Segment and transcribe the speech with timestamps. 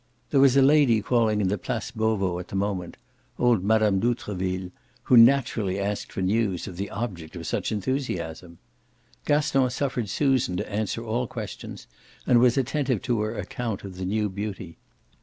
[0.31, 2.97] There was a lady calling in the Place Beauvau at the moment
[3.37, 3.99] old Mme.
[3.99, 4.71] d'Outreville
[5.03, 8.57] who naturally asked for news of the object of such enthusiasm.
[9.25, 11.85] Gaston suffered Susan to answer all questions
[12.25, 14.79] and was attentive to her account of the new beauty.